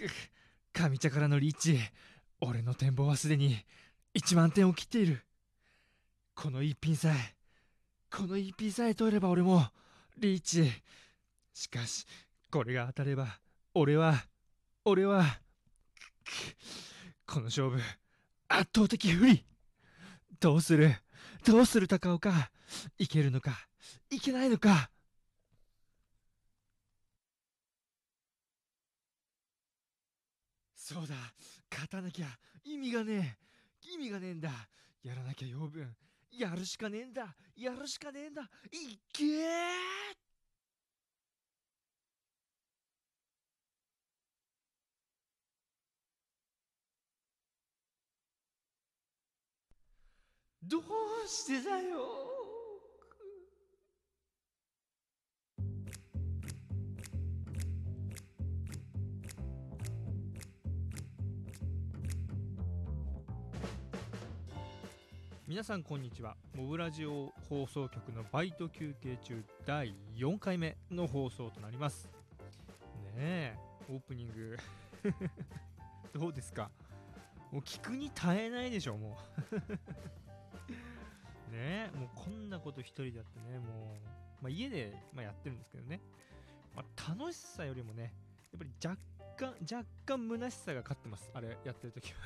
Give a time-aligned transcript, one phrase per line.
[0.72, 1.78] 上茶からのリーチ。
[2.40, 3.64] 俺の展望はすでに
[4.14, 5.24] 1万点を切っている。
[6.34, 7.36] この一品さえ、
[8.10, 9.70] この一品さえ取れば俺も、
[10.16, 10.70] リーチ。
[11.52, 12.06] しかし、
[12.50, 13.40] これが当たれば、
[13.74, 14.26] 俺は、
[14.84, 15.40] 俺は、
[17.26, 17.80] この勝負、
[18.48, 19.44] 圧倒的不利。
[20.40, 20.96] どうする
[21.44, 22.50] どうする高岡
[22.98, 23.68] いけるのか
[24.08, 24.90] いけないのか
[30.92, 31.14] そうだ。
[31.70, 32.26] 勝たなきゃ。
[32.64, 33.38] 意味がね
[33.84, 33.90] え。
[33.94, 34.50] 意味がねえんだ。
[35.04, 35.94] やらなきゃ養分。
[36.32, 37.36] やるしかねえんだ。
[37.54, 38.42] やるしかねえんだ。
[38.72, 39.50] いっけー！
[50.64, 50.82] どう
[51.28, 52.29] してだよ。
[65.50, 66.36] 皆さんこんにちは。
[66.54, 72.08] モブラジオ放送局のバイト休憩中第4回目の放送となります。
[73.16, 73.56] ねえ
[73.88, 74.56] オープニング。
[76.16, 76.70] どうですか？
[77.50, 79.18] もう聞くに耐えないでしょも
[79.50, 79.56] う。
[81.50, 83.96] ねえもうこんなこと一人でやってねも
[84.40, 86.00] う、まあ、家で、まあ、やってるんですけどね、
[86.76, 88.14] まあ、楽しさよりもね
[88.52, 88.96] やっぱり若
[89.36, 91.28] 干若干虚しさが勝ってます。
[91.34, 92.20] あれやってる時は。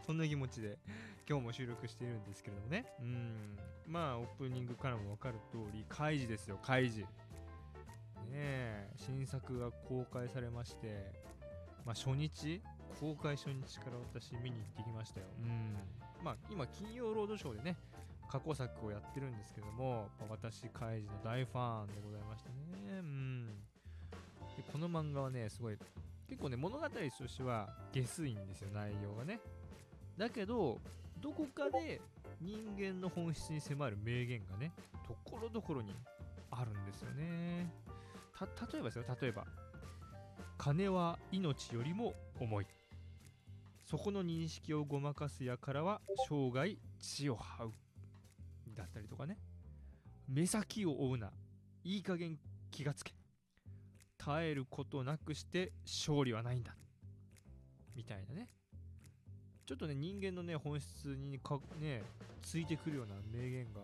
[0.06, 0.78] そんな気持ちで。
[1.32, 2.84] 今日も収録しているんですけれどもね。
[3.00, 3.56] うん。
[3.86, 7.06] まあオープニングからも分かる通りカイジですよカイジね
[8.34, 11.10] え新作が公開されまして
[11.86, 12.60] まあ初日
[13.00, 15.26] 公開初日から私見に行ってきましたよ。
[15.40, 15.74] うん。
[16.22, 17.76] まあ今金曜ロードショーでね
[18.30, 22.54] 過去作をやってるんですけども、私カイジの大ファンでございましたね。
[22.90, 23.46] うん。
[23.46, 23.52] で
[24.70, 25.78] この漫画はねすごい
[26.28, 29.40] 結構ね物語としては下水んですよ内容がね。
[30.18, 30.78] だけど
[31.22, 32.00] どこかで
[32.40, 34.72] 人間の本質に迫る名言がね
[35.06, 35.94] ところどころに
[36.50, 37.72] あるんですよね。
[38.34, 39.04] た例えばですよ。
[39.20, 39.46] 例えば
[40.58, 42.66] 金は命よりも重い。
[43.84, 47.72] そこの認識をごまかす輩は生涯血を這う。
[48.74, 49.38] だったりとかね。
[50.28, 51.30] 目先を追うな。
[51.84, 52.38] いい加減
[52.70, 53.12] 気がつけ。
[54.18, 56.74] 耐えることなくして勝利はないんだ。
[57.94, 58.48] みたいなね。
[59.72, 62.02] ちょっとね人間のね本質にかね
[62.42, 63.80] ついてくるような名言が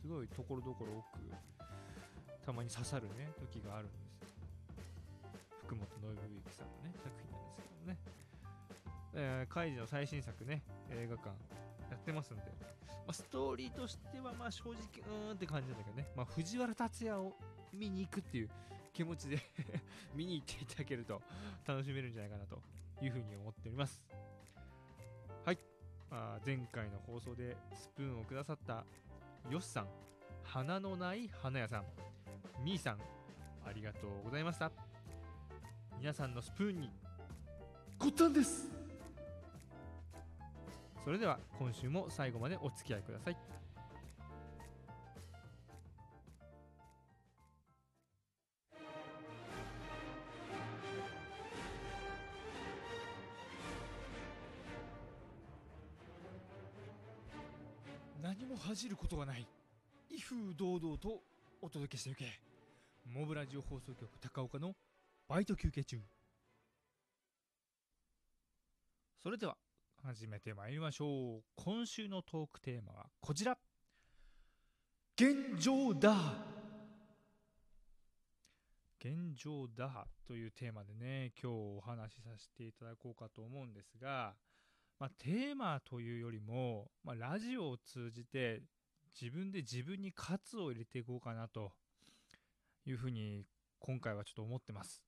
[0.00, 4.06] すごいところどころ多くたまに刺さるね時があるんですよ。
[5.66, 7.98] 福本信之さんのね作品なんですけどもね。
[9.14, 11.30] えー、カイジの最新作ね映画館
[11.90, 12.42] やってますんで、
[12.86, 17.32] まあ、ストーリーとしてはまあ正直うーんって感じなんだけどね、まあ、藤原竜也を
[17.72, 18.48] 見に行くっていう
[18.92, 19.40] 気持ちで
[20.14, 21.20] 見に行っていただけると
[21.66, 22.62] 楽しめるんじゃないかなと
[23.02, 24.00] いうふうに思っております、
[26.12, 28.84] あ前回の放送でスプーンをくださった
[29.50, 29.86] よしさん
[30.44, 31.84] 花のない花屋さん
[32.62, 32.98] みーさん
[33.66, 34.70] ありがとうございました。
[35.98, 36.90] 皆さんのスプーンに
[37.98, 38.70] ごったんです。
[41.04, 43.36] それでは今週も最後までお付き合いください。
[58.72, 59.46] 恥じることがない。
[60.08, 61.20] 威風堂々と
[61.60, 62.40] お届けしてゆけ。
[63.04, 64.74] モブラジオ放送局高岡の
[65.28, 66.00] バイト休憩中。
[69.22, 69.58] それでは
[70.02, 71.42] 始めてまいりましょう。
[71.54, 73.58] 今週のトークテーマはこちら。
[75.20, 76.16] 現状だ
[78.98, 84.32] 現状だというテーマでね今日お話しさせていただこうかと思うんですが
[85.02, 88.62] まあ、テーマというよりも、まあ、ラジオを通じて
[89.20, 91.72] 自分で自分に喝を入れていこうかなと
[92.86, 93.44] いうふうに
[93.80, 95.02] 今回はちょっと思ってます。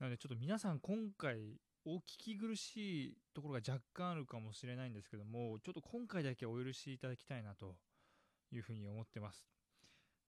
[0.00, 7.76] なのでちょっと皆さん今回お聞き苦しいところが若干あるかもしれないんですけどもちょっと今回だけお許しいただきたいなと
[8.50, 9.46] いうふうに思ってます。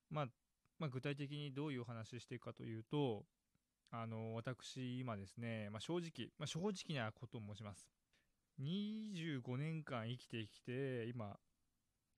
[0.08, 0.26] まあ、
[0.78, 3.24] まあ、具体的にどういうお話していくかというと
[3.90, 7.90] あの私今ですね、まあ、正直、まあ、正直なことを申します。
[8.60, 11.36] 25年間生きてきて今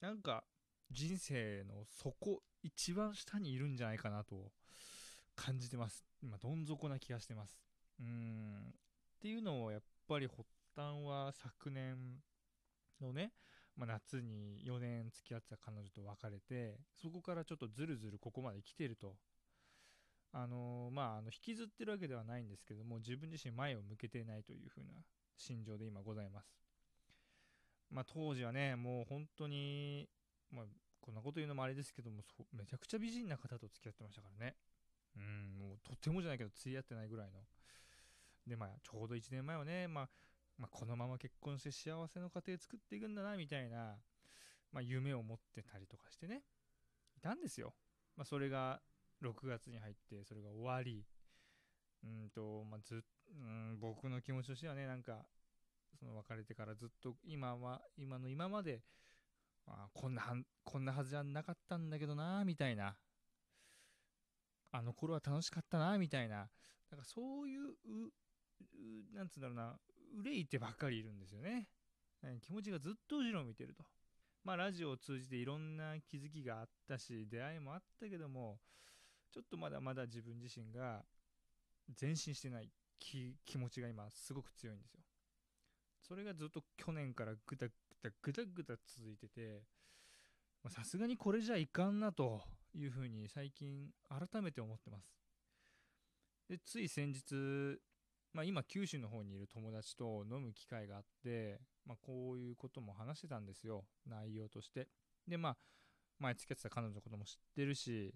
[0.01, 0.45] なんか
[0.91, 4.51] 人生の底一番下にいるんじゃないかなと
[5.35, 6.05] 感じてます。
[6.23, 7.61] 今どん底な気がしてます。
[8.01, 8.75] うん。
[9.17, 10.43] っていうのをやっぱり発
[10.77, 11.97] 端は昨年
[13.01, 13.33] のね、
[13.77, 19.17] まあ、夏に4年付き合ってた彼女と別れてそこからちょっとずるずるここまで来てると。
[20.37, 24.87] あのまあ、あの引きずってるわけではないんですけども自分自身前を向けていないというふうな
[25.37, 26.55] 心情で今ございます。
[27.91, 30.09] まあ、当時はねもう本当に、
[30.51, 30.65] まあ、
[31.01, 32.23] こんなこと言うのもあれですけども
[32.53, 34.57] めちゃくちゃ美人な方と付き合ってましたからね。
[35.17, 37.41] うんもうとてもじゃないけど釣り合ってないぐらいの。
[38.47, 40.09] でまあちょうど1年前はね、まあ、
[40.59, 43.97] まあ、このまま結婚して幸せの家庭作っていくんだなみたいな、
[44.73, 46.43] まあ、夢を持ってたりとかしてね
[47.17, 47.75] いたんですよ、
[48.17, 48.81] まあ、それが
[49.23, 51.05] 6月に入ってそれが終わり。
[52.05, 53.03] うんと、まあ、ず
[53.35, 55.27] うん僕の気持ちとしてはねなんか
[55.99, 58.83] その別れてからずっと今は今の今まで、
[59.67, 62.97] あ、こんなはこんなはずじゃなかったんだけどなみたいな。
[64.73, 66.49] あの頃は楽しかったなみたいな。
[66.91, 67.75] なんかそういう
[69.15, 69.79] なんつうんだろうな
[70.19, 71.69] 憂いてばっかりいるんですよね。
[72.41, 73.85] 気持ちがずっと後ろを見てると。
[74.43, 78.59] まあラジオを通じていろんな気づきがあったし出会いもあったけども
[79.33, 81.03] ちょっとまだまだ自分自身が
[82.01, 82.71] 前進してない。
[83.45, 85.01] 気持ちが今すごく強いんですよ。
[86.01, 87.73] それがずっと去年からぐだぐ
[88.03, 89.63] だぐだぐだ続いてて
[90.69, 92.43] さすがにこれじゃいかんなと
[92.75, 95.15] いうふうに最近改めて思ってます。
[96.49, 97.79] でつい先日、
[98.33, 103.85] まあ、今九州の方にいる友達と飲む機会があって、まあ、こういうことも話してたんですよ。
[104.07, 104.89] 内容として。
[105.27, 105.57] でまあ
[106.19, 108.15] 前付き合ってた彼女のことも知ってるし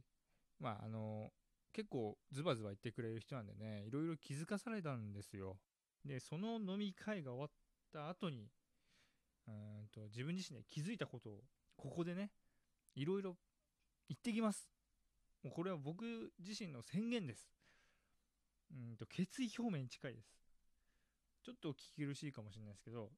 [0.60, 1.30] まああの
[1.72, 5.58] 結構ズバズバ言ってくれる人なんでねいろいろ気づかされたんですよ。
[6.04, 7.50] でその飲み会が終わっ
[7.92, 8.48] た後に
[9.46, 11.44] うんと自分自身で気づいたことを
[11.76, 12.30] ここでね
[12.94, 13.36] いろいろ
[14.08, 14.70] 言ってきます。
[15.42, 17.48] もうこれは僕自身の宣言です。
[18.72, 20.38] うんと決意表明に近いです。
[21.44, 23.10] ちょっと聞き苦しいかもしれないですけど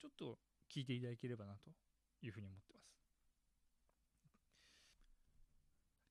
[0.00, 0.38] ちょっと
[0.72, 1.70] 聞いていただければなと
[2.22, 2.95] いうふうに思ってます。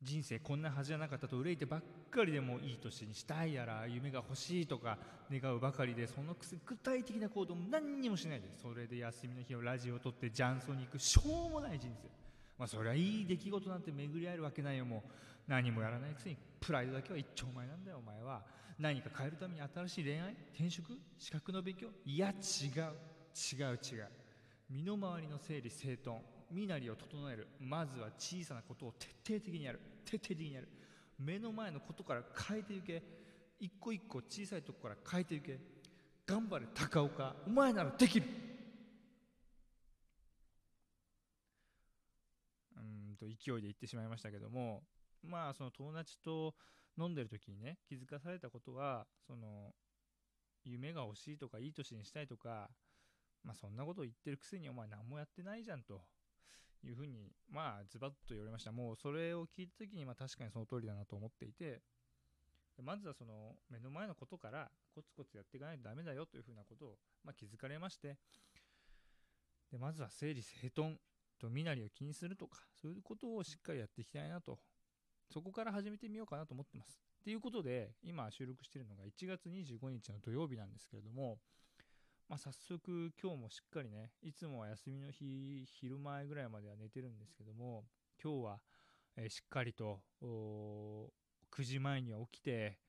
[0.05, 1.81] 人生こんなはずじゃなかったと憂いてばっ
[2.11, 4.97] かりでもいい年にしたいやら夢が欲しいとか
[5.31, 12.07] 願うばかりでそのくせ具体的な行動も何にもしないでそれで休みの日をラジオを撮って雀荘に行くしょうもない人生。
[12.57, 15.09] まあそりゃいい出来事なんて巡り合えるわけないよもう。
[15.47, 18.43] 何もやらないくせにプライドだけは一丁前なんだよお前は。
[18.79, 20.35] 何か変えるために新しい恋愛？
[20.53, 20.97] 転職？
[21.17, 21.87] 資格の勉強？
[22.05, 22.35] いや違う。
[23.57, 24.07] 違う違う。
[24.69, 26.19] 身の回りの整理整頓。
[26.51, 27.47] 身なりを整える。
[27.59, 29.79] まずは小さなことを徹底的にやる。
[30.05, 30.69] 徹底的にやる。
[31.17, 33.03] 目の前のことから変えていけ。
[33.59, 35.59] 一個一個小さいとこから変えていけ。
[36.25, 37.35] 頑張れ高岡。
[37.47, 38.27] お前ならできる。
[42.77, 44.83] うんと勢いで言ってしまいましたけども。
[45.27, 46.53] まあその友達と
[46.97, 49.73] 飲んでる時にね気づかされたことはその
[50.63, 52.69] 夢が欲しいとかいい年にしたいとか
[53.43, 56.01] まあそんなことを言ってるくせにお前何もやってないじゃんと。
[56.87, 58.71] いうふうに、まあ、ズバッと言われました。
[58.71, 61.81] もうそれを聞いた時に、まあ確かにその通りだなと思っていて、
[62.83, 68.17] まずはその目の前のことからコツコツやっていかないとダメだよというふうなことを、まあ、気づかれまして、
[69.71, 70.97] でまずは整理整頓
[71.39, 74.59] と身なりを気にするとか、そういうことをしっかりやっていきたいなと、
[75.31, 76.99] そこから始めてみようかなと思ってます。
[77.23, 81.39] ということで、今収録しているのが1月25日の土曜日なんですけれども、
[82.27, 87.83] まあ、早速今日もしっかりねいつもは休みの日昼前ぐらいまでは寝てるんですけども
[88.21, 88.59] 今日は、
[89.15, 92.79] えー、しっかりと9時前には起きて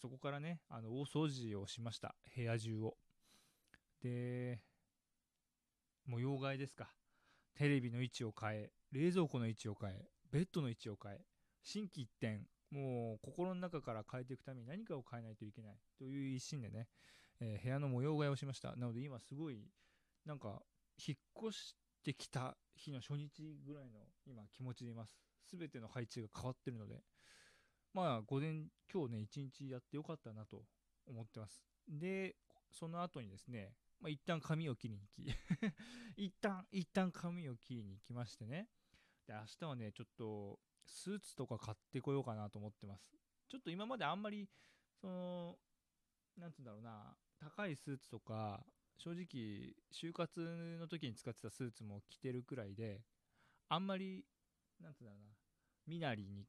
[0.00, 2.14] そこからねあの大掃除をしました。
[2.34, 2.96] 部屋中を。
[4.02, 4.60] で
[6.06, 6.92] 模様替えですか。
[7.54, 11.20] テレビの位置を変え冷蔵庫の位置を変えベッドの位置を変え
[11.62, 16.88] 心機一転もう心の中から変えていくために何かを変えないといけないという一心でね
[17.40, 18.74] えー、部屋の模様替えをしました。
[18.76, 19.70] なので今すごい、
[20.24, 20.62] なんか、
[21.06, 23.28] 引っ越してきた日の初日
[23.66, 25.12] ぐらいの今気持ちでいます。
[25.48, 27.02] すべての配置が変わってるので、
[27.92, 30.64] まあ、午前、今日ね、一日やってよかったなと
[31.06, 31.62] 思ってます。
[31.88, 32.36] で、
[32.70, 35.34] その後にですね、まあ、一旦髪を切りに行き
[36.16, 38.68] 一旦、一旦髪を切りに行きましてね。
[39.26, 43.16] で、明日はね、ちょっと、スーツとか買ってこようかなと思ってます。
[43.48, 44.48] ちょっと今まであんまり、
[45.00, 45.58] その、
[46.36, 48.64] なんつうんだろうな、高いスーツとか
[48.98, 53.00] 正直就活の時に使ってたスーツも着てるくらいで
[53.68, 54.24] あんまり
[54.80, 55.32] なんつうんだろうな
[55.86, 56.46] 身なりに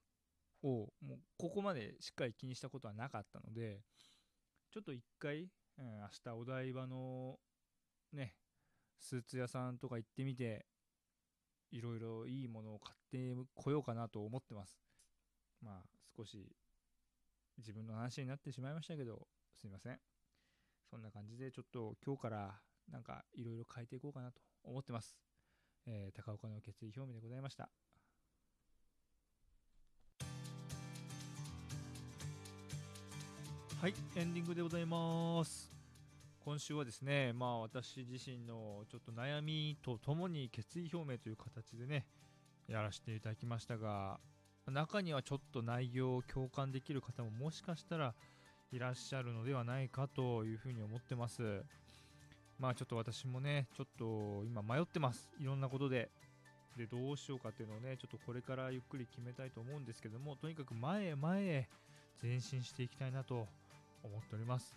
[0.64, 3.82] をもうここまでしっかり気にしたことはなかったので
[4.72, 7.38] ちょっと一回、うん、明日お台場の
[8.14, 8.34] ね
[9.00, 10.66] スーツ屋さんとか行ってみて
[11.72, 14.80] いろいろいいものを買ってこようかなと思ってます。
[15.62, 15.84] まあ
[16.16, 16.56] 少し
[17.58, 20.00] 自分の話になってしまいましたけどすいません。
[20.90, 22.56] そんな感じでちょっと今日から
[22.92, 25.18] なんかいろいろ変えていこうかなと思ってます。
[25.86, 27.70] えー、高岡の決意表明でございました。
[33.80, 35.72] はいエンディングでございます
[36.44, 42.08] 今週はですねまあ私自身のちょっと悩みとともに決意表明という形でね
[42.68, 44.20] やらせていただきましたが
[44.66, 48.16] 中にはちょっと内容を共感できる方ももしかしたら
[48.72, 51.64] いらっしゃるのではないかというふうに思ってます。
[52.60, 55.30] まあちょっと私もねちょっと今迷ってます。
[55.40, 56.10] いろんなことで。
[56.78, 61.68] でどうしようかっていうのをねちょっとこれからゆっくり決めたいと思うんですけどもとにかく前へ前へ
[62.22, 63.48] 前進していきたいなと
[64.04, 64.76] 思っております、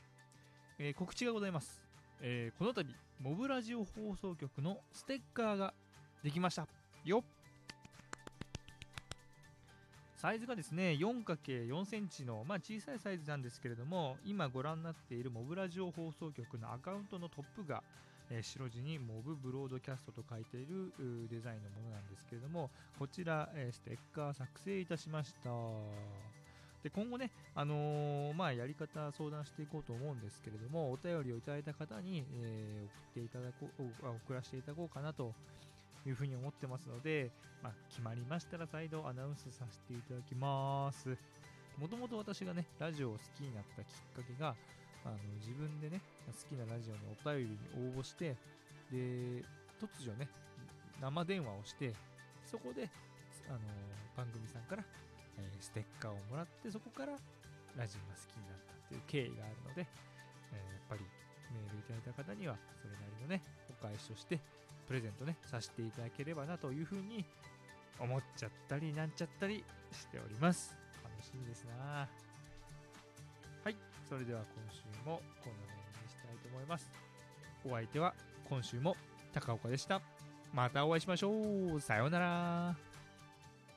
[0.78, 1.82] えー、告知がございます、
[2.22, 2.88] えー、この度
[3.20, 5.74] モブラジオ放送局のステッカーが
[6.22, 6.66] できました。
[7.04, 7.39] よっ。
[10.20, 17.82] サイズがですね 4×4 センチの、まあ、小さいサイズなんですけれども今ご覧になっているモブラジオ放送局のアカウントのトップが、
[18.30, 20.92] えー、白地にモブブロードキャストと書いている
[21.30, 25.48] デザインのものなんですけれどもこちら、えー、ステッカー作成いたしました。
[26.82, 35.32] で今後ね、あのー、まあ、やり方相談していこうと思うんですけれどもお便りをいただいた方に、えー、送っていただこう送らせていただこうかなと
[36.06, 37.30] いうふうに思ってますので、
[37.62, 41.16] まあ、決まりましたら再度アナウンスさせていただきます。
[41.78, 44.54] もともと私がね、ラジオを好きになったきっかけが、
[45.04, 48.36] あの自分でね、好きなラジオのお便りに応募して、
[48.90, 49.44] で、
[49.80, 50.28] 突如ね、
[51.00, 51.94] 生電話をして、
[52.44, 52.90] そこで、
[53.48, 53.58] あの
[54.16, 54.84] 番組さんから、
[55.38, 57.12] えー、ステッカーをもらって、そこから
[57.76, 59.86] ラジオが好きになったっていう経緯があるので、
[60.52, 61.00] えー、やっぱり
[61.52, 64.38] メールいただいた方には、それなりのね、お返しをして、
[64.90, 67.24] プレゼントね、させていただければなというふうに
[68.00, 70.76] 思っちゃったりなんちゃったりしております。
[71.04, 72.08] 楽しみですな
[73.62, 73.76] はい、
[74.08, 76.90] それでは今週もこの辺にしたいと思います。
[77.64, 78.14] お相手は
[78.48, 78.96] 今週も
[79.32, 80.02] 高岡でした。
[80.52, 81.30] またお会いしましょ
[81.76, 81.80] う。
[81.80, 82.89] さようなら。